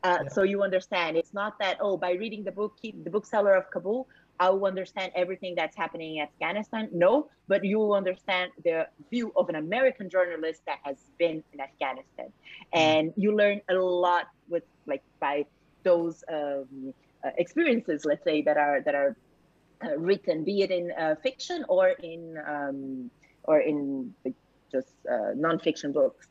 [0.04, 0.30] uh, yeah.
[0.30, 3.70] so you understand it's not that oh by reading the book keep the bookseller of
[3.72, 4.08] kabul
[4.40, 9.32] i will understand everything that's happening in afghanistan no but you will understand the view
[9.36, 12.78] of an american journalist that has been in afghanistan mm-hmm.
[12.78, 15.46] and you learn a lot with like by
[15.84, 19.16] those um, uh, experiences let's say that are that are
[19.84, 23.10] uh, written be it in uh, fiction or in um,
[23.48, 24.14] or in
[24.72, 26.28] just uh, nonfiction books.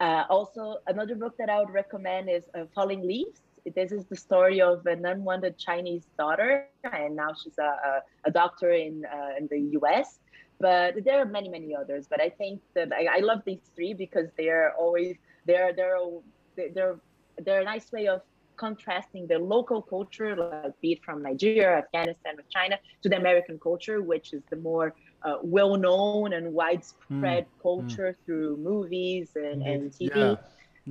[0.00, 3.42] Uh, also, another book that I would recommend is uh, Falling Leaves.
[3.74, 8.30] This is the story of an unwanted Chinese daughter, and now she's a, a, a
[8.30, 10.18] doctor in uh, in the U.S.
[10.58, 12.06] But there are many, many others.
[12.08, 15.98] But I think that I, I love these three because they are always they're they're
[16.74, 16.98] they're
[17.44, 18.22] they're a nice way of
[18.56, 23.58] contrasting the local culture, like be it from Nigeria, Afghanistan, or China, to the American
[23.58, 27.62] culture, which is the more uh, well-known and widespread mm.
[27.62, 28.24] culture mm.
[28.24, 30.10] through movies and, and TV.
[30.16, 30.36] Yeah.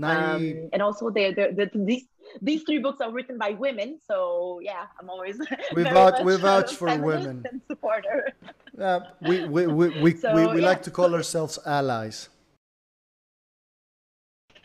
[0.01, 2.05] Um, and also, they the, these
[2.41, 3.99] these three books are written by women.
[4.07, 5.39] So yeah, I'm always
[5.75, 8.31] we vouch we vouch for women and supporter.
[8.77, 10.67] Yeah, we we we we, so, we, we yeah.
[10.67, 12.29] like to call ourselves allies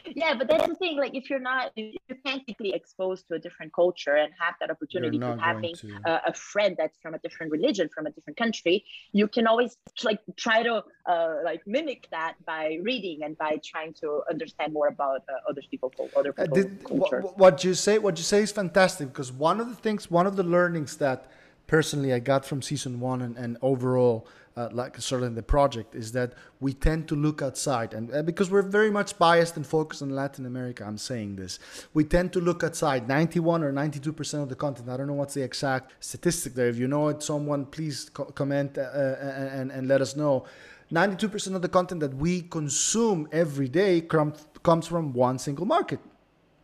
[0.07, 3.35] yeah but that's the thing like if you're not if you can't be exposed to
[3.35, 5.99] a different culture and have that opportunity of having to.
[6.05, 9.77] a, a, friend that's from a different religion from a different country you can always
[10.03, 14.89] like try to uh, like mimic that by reading and by trying to understand more
[14.89, 17.21] about uh, other people other people uh, did, culture.
[17.21, 20.27] What, what you say what you say is fantastic because one of the things one
[20.27, 21.31] of the learnings that
[21.67, 26.13] personally I got from season one and, and overall uh, like certainly the project is
[26.13, 27.93] that we tend to look outside.
[27.95, 31.59] And uh, because we're very much biased and focused on latin america i'm saying this.
[31.93, 33.09] We tend to look outside.
[33.09, 36.69] 91 or 92 percent of the content i don't know what's the exact statistic there.
[36.69, 40.45] If you know it someone please co- comment uh, uh and, and let us know.
[40.93, 45.99] 92% of the content that we consume every day com- comes from one single market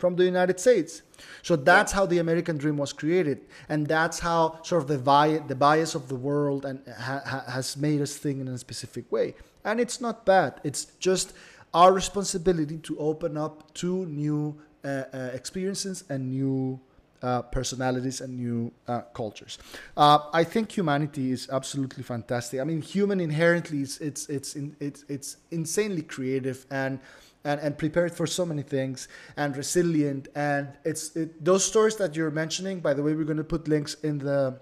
[0.00, 1.02] from the United States.
[1.42, 5.42] So that's how the American dream was created, and that's how sort of the bias,
[5.48, 9.34] the bias of the world and ha, has made us think in a specific way.
[9.64, 10.60] And it's not bad.
[10.64, 11.34] It's just
[11.74, 16.80] our responsibility to open up to new uh, uh, experiences and new
[17.22, 19.58] uh, personalities and new uh, cultures.
[19.96, 22.60] Uh, I think humanity is absolutely fantastic.
[22.60, 26.98] I mean, human inherently is it's it's in, it's it's insanely creative and
[27.44, 30.28] and, and prepared for so many things and resilient.
[30.34, 33.68] And it's it, those stories that you're mentioning by the way we're going to put
[33.68, 34.58] links in the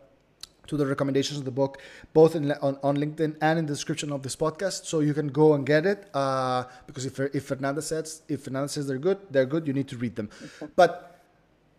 [0.66, 1.80] to the recommendations of the book
[2.12, 4.84] both in on, on linkedin and in the description of this podcast.
[4.84, 8.68] So you can go and get it uh, because if, if fernanda says if fernanda
[8.68, 10.28] says they're good they're good you need to read them.
[10.76, 11.18] But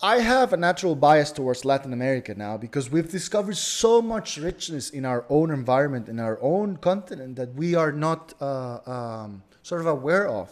[0.01, 4.89] I have a natural bias towards Latin America now because we've discovered so much richness
[4.89, 9.81] in our own environment, in our own continent, that we are not uh, um, sort
[9.81, 10.49] of aware of.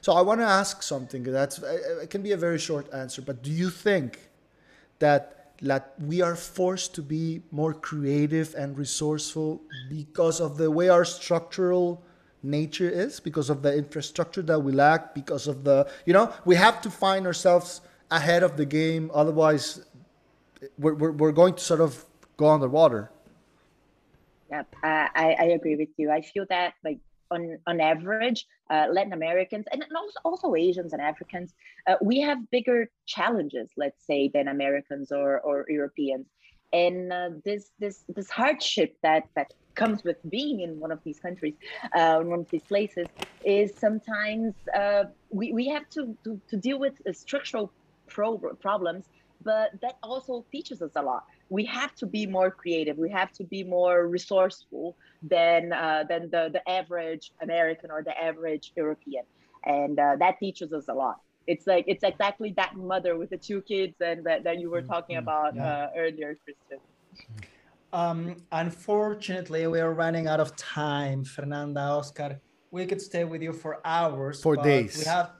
[0.00, 1.58] So I want to ask something that's
[2.04, 4.10] it can be a very short answer, but do you think
[5.00, 5.24] that
[5.62, 11.04] that we are forced to be more creative and resourceful because of the way our
[11.04, 12.02] structural
[12.42, 16.54] nature is, because of the infrastructure that we lack, because of the you know we
[16.54, 19.84] have to find ourselves ahead of the game, otherwise
[20.78, 21.92] we're we're, we're going to sort of
[22.36, 23.10] go underwater.
[24.50, 26.10] Yep, uh, I I agree with you.
[26.18, 31.02] I feel that like on, on average, uh, Latin Americans and also, also Asians and
[31.02, 31.54] Africans,
[31.86, 36.26] uh, we have bigger challenges, let's say, than Americans or, or Europeans.
[36.72, 41.18] And uh, this this this hardship that that comes with being in one of these
[41.18, 41.54] countries,
[41.96, 43.08] uh, in one of these places,
[43.44, 47.72] is sometimes uh, we, we have to, to, to deal with structural
[48.06, 49.06] pro- problems,
[49.42, 52.96] but that also teaches us a lot we have to be more creative.
[52.96, 58.16] We have to be more resourceful than uh, than the, the average American or the
[58.16, 59.24] average European,
[59.64, 61.20] and uh, that teaches us a lot.
[61.46, 64.82] It's like it's exactly that mother with the two kids and that, that you were
[64.82, 65.28] talking mm-hmm.
[65.28, 65.66] about yeah.
[65.66, 66.80] uh, earlier, Cristian.
[67.92, 72.40] Um, unfortunately, we are running out of time, Fernanda, Oscar.
[72.70, 74.40] We could stay with you for hours.
[74.40, 74.98] For days.
[74.98, 75.32] We have.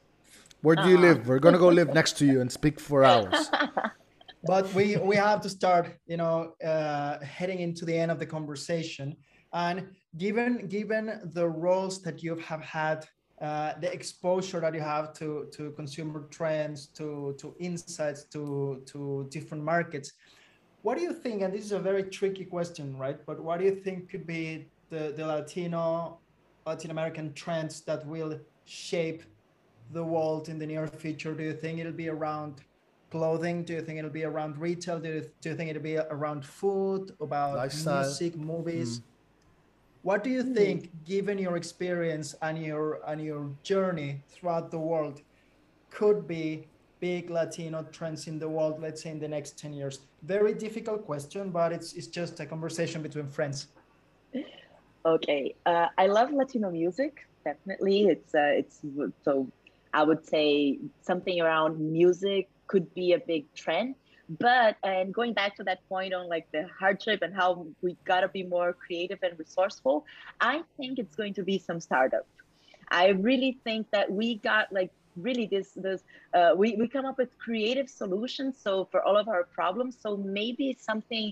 [0.62, 1.06] Where do you uh-huh.
[1.06, 1.28] live?
[1.28, 3.50] We're gonna go live next to you and speak for hours.
[4.44, 8.26] but we we have to start you know uh, heading into the end of the
[8.26, 9.16] conversation
[9.52, 13.06] and given given the roles that you have had
[13.40, 19.26] uh, the exposure that you have to to consumer trends, to to insights, to to
[19.30, 20.12] different markets.
[20.82, 21.42] What do you think?
[21.42, 23.18] And this is a very tricky question, right?
[23.24, 26.18] But what do you think could be the the Latino
[26.66, 29.22] Latin American trends that will shape
[29.92, 31.34] the world in the near future?
[31.34, 32.60] Do you think it'll be around
[33.10, 33.64] clothing?
[33.64, 34.98] Do you think it'll be around retail?
[34.98, 38.04] Do you, do you think it'll be around food, about Lifestyle.
[38.04, 39.00] music, movies?
[39.00, 39.02] Mm.
[40.02, 40.54] What do you hmm.
[40.54, 45.20] think, given your experience and your and your journey throughout the world,
[45.90, 46.66] could be
[47.00, 50.00] big Latino trends in the world, let's say in the next 10 years?
[50.22, 53.66] Very difficult question, but it's it's just a conversation between friends.
[55.04, 55.54] Okay.
[55.66, 58.06] Uh, I love Latino music, definitely.
[58.06, 58.80] It's uh, it's
[59.22, 59.48] so
[59.92, 63.96] I would say something around music could be a big trend.
[64.38, 68.20] But and going back to that point on like the hardship and how we got
[68.20, 69.96] to be more creative and resourceful
[70.40, 72.26] i think it's going to be some startup.
[73.02, 74.92] I really think that we got like
[75.26, 76.00] really this this
[76.38, 79.92] uh, we, we come up with creative solutions so for all of our problems.
[80.04, 80.08] So
[80.40, 81.26] maybe something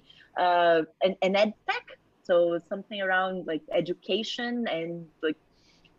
[0.45, 1.87] uh an, an ed tech.
[2.29, 2.35] So
[2.71, 4.91] something around like education and
[5.27, 5.39] like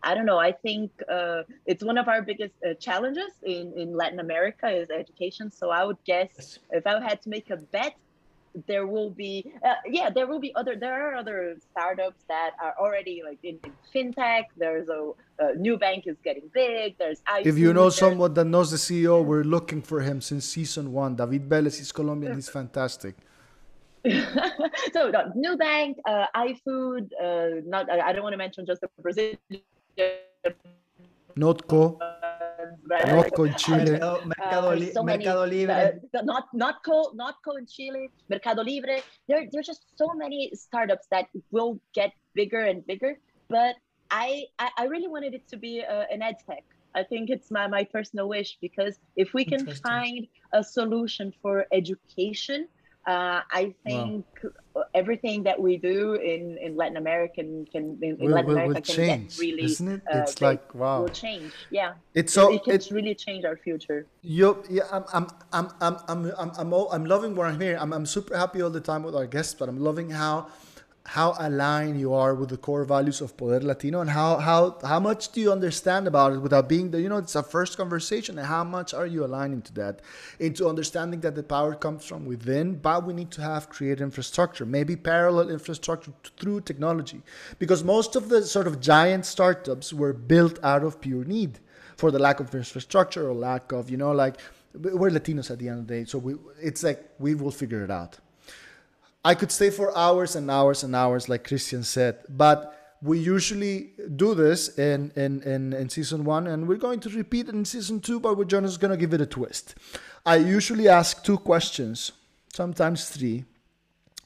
[0.02, 0.38] I don't know.
[0.38, 4.88] I think uh, it's one of our biggest uh, challenges in, in Latin America is
[4.90, 5.50] education.
[5.50, 7.94] So I would guess if I had to make a bet,
[8.66, 12.74] there will be uh, yeah there will be other there are other startups that are
[12.80, 14.46] already like in, in fintech.
[14.56, 16.98] There's a, a, bank is getting big.
[16.98, 20.92] There's if you know someone that knows the ceo we're looking for him since season
[20.92, 21.14] one.
[21.14, 23.14] David Vélez is colombian he's fantastic.
[24.92, 29.38] So Nubank, uh, iFood, uh, not I, I don't want to mention just the Brazilian
[31.36, 31.98] Notco.
[32.88, 33.98] Notco in Chile.
[34.24, 36.00] Mercado, uh, so Mercado Libre.
[36.14, 38.10] Uh, not Notco, Notco in Chile.
[38.28, 39.00] Mercado Libre.
[39.28, 43.18] There, there's just so many startups that will get bigger and bigger.
[43.48, 43.76] But
[44.10, 46.64] I, I, I really wanted it to be uh, an ed tech.
[46.94, 51.66] I think it's my, my personal wish because if we can find a solution for
[51.72, 52.66] education
[53.10, 54.84] uh, I think wow.
[54.94, 58.74] everything that we do in, in Latin America can, can in will, Latin America will
[58.74, 60.02] can change, really isn't it?
[60.06, 61.52] Uh, it's like wow, will change.
[61.70, 64.06] Yeah, it's so it, it can really change our future.
[64.22, 67.80] You, yeah, I'm I'm I'm I'm I'm I'm I'm, I'm loving what I'm hearing.
[67.80, 70.46] I'm I'm super happy all the time with our guests, but I'm loving how
[71.06, 75.00] how aligned you are with the core values of Poder Latino and how how how
[75.00, 78.38] much do you understand about it without being the you know it's a first conversation
[78.38, 80.00] and how much are you aligning to that
[80.38, 84.66] into understanding that the power comes from within but we need to have create infrastructure
[84.66, 87.22] maybe parallel infrastructure through technology.
[87.58, 91.58] Because most of the sort of giant startups were built out of pure need
[91.96, 94.36] for the lack of infrastructure or lack of you know like
[94.74, 97.84] we're Latinos at the end of the day so we it's like we will figure
[97.84, 98.18] it out
[99.24, 103.92] I could stay for hours and hours and hours, like Cristian said, but we usually
[104.16, 107.64] do this in, in, in, in season one, and we're going to repeat it in
[107.64, 109.74] season two, but we're just going to give it a twist.
[110.24, 112.12] I usually ask two questions,
[112.52, 113.44] sometimes three,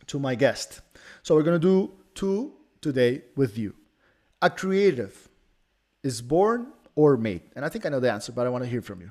[0.08, 0.80] to my guest.
[1.22, 3.74] So we're going to do two today with you.
[4.42, 5.28] A creative
[6.02, 7.42] is born or made?
[7.56, 9.10] And I think I know the answer, but I want to hear from you.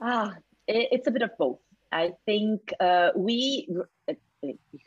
[0.00, 0.34] Ah,
[0.66, 1.58] it's a bit of both.
[1.92, 3.68] I think uh, we
[4.08, 4.14] uh,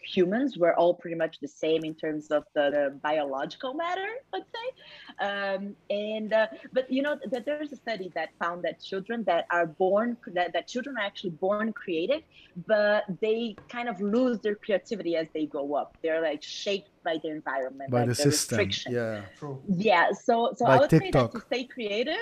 [0.04, 4.50] humans were all pretty much the same in terms of the, the biological matter, let's
[4.52, 5.26] say.
[5.26, 9.46] Um, and uh, but you know that there's a study that found that children that
[9.52, 12.22] are born that, that children are actually born creative,
[12.68, 15.98] but they kind of lose their creativity as they grow up.
[16.02, 18.70] They're like shaped by the environment, by the, the system.
[18.90, 19.22] Yeah.
[19.38, 19.62] True.
[19.68, 20.12] Yeah.
[20.12, 21.32] So so by I would TikTok.
[21.34, 22.16] say that to stay creative.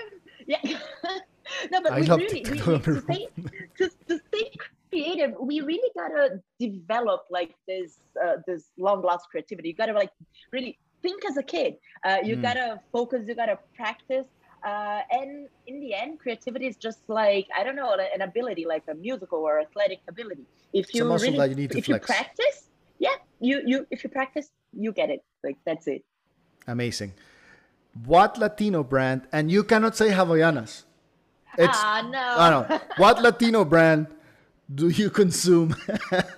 [0.45, 0.59] Yeah.
[1.71, 3.86] no, but I we really we, we, to, stay, to, to stay
[5.17, 9.69] creative, we really gotta develop like this uh, this long lost creativity.
[9.69, 10.11] You gotta like
[10.51, 11.75] really think as a kid.
[12.03, 12.41] Uh, you mm.
[12.41, 13.27] gotta focus.
[13.27, 14.27] You gotta practice.
[14.65, 18.83] Uh, and in the end, creativity is just like I don't know an ability, like
[18.87, 20.45] a musical or athletic ability.
[20.73, 21.87] If you really, you if flex.
[21.87, 25.23] you practice, yeah, you you if you practice, you get it.
[25.43, 26.03] Like that's it.
[26.67, 27.13] Amazing.
[28.05, 29.27] What Latino brand?
[29.31, 30.83] And you cannot say Havaianas.
[31.57, 32.19] It's, ah, no.
[32.19, 32.79] I know.
[32.97, 34.05] What Latino brand
[34.73, 35.75] do you consume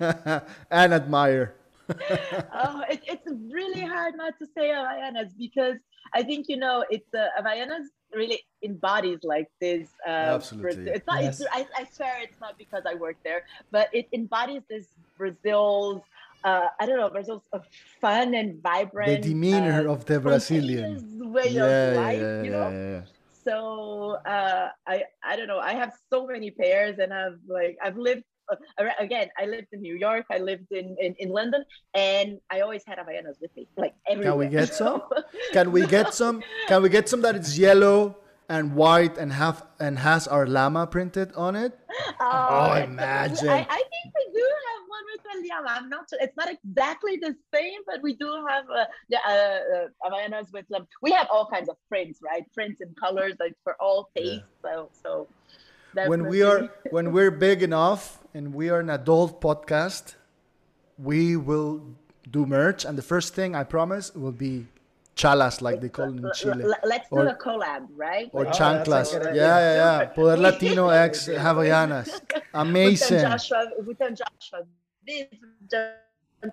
[0.70, 1.54] and admire?
[1.90, 5.76] oh, it, it's really hard not to say Havaianas because
[6.14, 9.88] I think you know it's uh, Havaianas really embodies like this.
[10.06, 10.90] Uh, Absolutely.
[10.90, 11.22] It's not.
[11.22, 11.40] Yes.
[11.40, 14.86] It's, I, I swear it's not because I work there, but it embodies this
[15.18, 16.02] Brazil's.
[16.42, 17.60] Uh, I don't know, Brazil's a
[18.00, 19.22] fun and vibrant.
[19.22, 23.02] The demeanor uh, of the Brazilian way yeah, of life, yeah, you know.
[23.44, 25.58] So uh, I I don't know.
[25.58, 28.56] I have so many pairs, and I've like I've lived uh,
[28.98, 29.28] again.
[29.38, 30.26] I lived in New York.
[30.30, 31.64] I lived in in, in London,
[31.94, 34.32] and I always had Havaianas with me, like everywhere.
[34.32, 35.02] Can we get some?
[35.52, 36.42] Can we get some?
[36.68, 38.16] Can we get some that is yellow
[38.48, 41.78] and white and have and has our llama printed on it?
[42.20, 43.48] Uh, oh, imagine!
[43.48, 44.46] I, I think we do
[45.50, 45.80] have one with the llama.
[45.80, 46.18] I'm not sure.
[46.22, 50.86] It's not exactly the same, but we do have uh, the uh, uh, with them.
[51.02, 52.44] We have all kinds of prints, right?
[52.54, 54.42] Prints and colors, like for all tastes.
[54.64, 54.70] Yeah.
[54.70, 55.28] So so.
[56.06, 60.14] When we are when we're big enough and we are an adult podcast,
[60.98, 61.82] we will
[62.30, 64.68] do merch, and the first thing I promise will be
[65.16, 66.64] chalas, like they call it in Chile.
[66.84, 68.30] Let's or, do a collab, right?
[68.32, 69.12] Or oh, chanclas.
[69.12, 70.04] Yeah, yeah, yeah.
[70.14, 72.20] Poder Latino X Havaianas.
[72.54, 73.16] Amazing.
[73.16, 74.66] With Joshua, with Joshua,
[75.10, 75.80] this,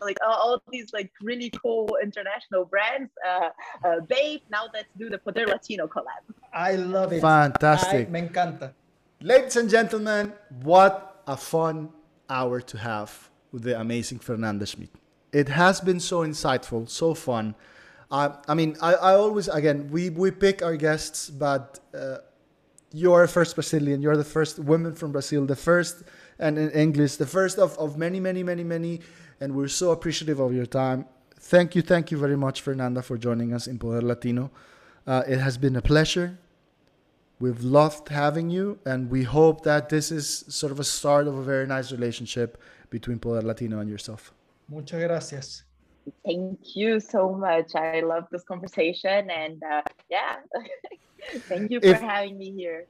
[0.07, 3.11] like all these like really cool international brands.
[3.27, 3.49] Uh,
[3.85, 6.23] uh, Babe, now let's do the Poder Latino collab.
[6.53, 7.21] I love it.
[7.21, 8.07] Fantastic.
[8.07, 8.67] I, me encanta.
[9.21, 10.33] Ladies and gentlemen,
[10.63, 11.89] what a fun
[12.29, 14.89] hour to have with the amazing Fernanda Schmid.
[15.31, 17.55] It has been so insightful, so fun.
[18.09, 22.17] Uh, I mean, I, I always, again, we, we pick our guests, but uh,
[22.93, 26.03] you're the first Brazilian, you're the first woman from Brazil, the first,
[26.39, 29.01] and in English, the first of, of many, many, many, many,
[29.39, 31.05] and we're so appreciative of your time.
[31.39, 34.51] Thank you, thank you very much, Fernanda, for joining us in Poder Latino.
[35.05, 36.37] Uh, it has been a pleasure.
[37.39, 41.35] We've loved having you, and we hope that this is sort of a start of
[41.35, 44.33] a very nice relationship between Poder Latino and yourself.
[44.69, 45.63] Muchas gracias.
[46.25, 47.75] Thank you so much.
[47.75, 50.37] I love this conversation, and uh, yeah,
[51.47, 52.85] thank you for if, having me here.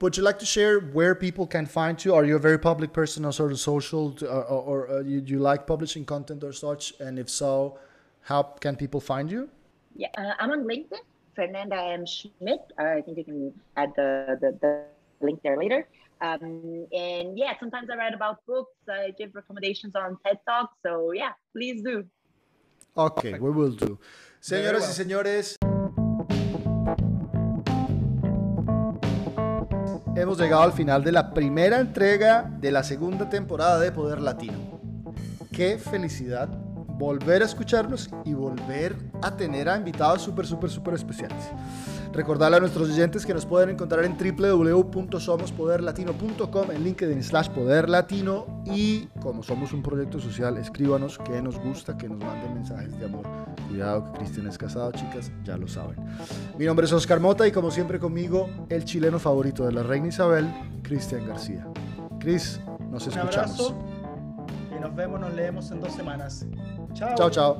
[0.00, 2.14] Would you like to share where people can find you?
[2.14, 5.22] Are you a very public person or sort of social, to, or, or, or you,
[5.24, 6.92] you like publishing content or such?
[7.00, 7.78] And if so,
[8.22, 9.48] how can people find you?
[9.96, 10.98] Yeah, uh, I'm on LinkedIn,
[11.36, 12.04] Fernanda M.
[12.06, 12.58] Schmid.
[12.78, 14.84] Uh, I think you can add the, the, the
[15.24, 15.86] link there later.
[16.20, 18.72] Um, and yeah, sometimes I write about books.
[18.88, 20.74] I give recommendations on TED Talks.
[20.82, 22.04] So yeah, please do.
[22.96, 23.98] Okay, we will do.
[24.40, 25.56] Señoras y señores,
[30.16, 34.80] hemos llegado al final de la primera entrega de la segunda temporada de Poder Latino.
[35.50, 36.48] Qué felicidad
[36.96, 41.50] volver a escucharnos y volver a tener a invitados súper, súper, súper especiales.
[42.12, 48.62] Recordarle a nuestros oyentes que nos pueden encontrar en www.somospoderlatino.com, en LinkedIn slash Poder Latino
[48.64, 53.06] y como somos un proyecto social, escríbanos que nos gusta, que nos manden mensajes de
[53.06, 53.26] amor.
[53.68, 55.96] Cuidado que Cristian es casado, chicas, ya lo saben.
[56.56, 60.06] Mi nombre es Oscar Mota y como siempre conmigo, el chileno favorito de la reina
[60.06, 60.46] Isabel,
[60.82, 61.66] Cristian García.
[62.20, 63.58] Cris, nos escuchamos.
[63.58, 63.74] Un abrazo
[64.76, 66.46] y nos vemos, nos leemos en dos semanas.
[66.94, 67.56] 招招。